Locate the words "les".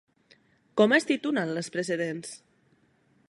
1.59-1.71